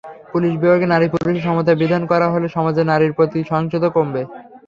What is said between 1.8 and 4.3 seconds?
বিধান করা হলে সমাজে নারীর প্রতি সহিংসতা কমবে।